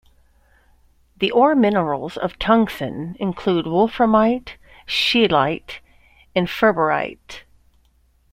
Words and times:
The 1.17 1.29
ore 1.29 1.53
minerals 1.53 2.17
of 2.17 2.39
tungsten 2.39 3.15
include 3.19 3.67
wolframite, 3.67 4.53
scheelite, 4.87 5.77
and 6.35 6.47
ferberite. 6.47 7.43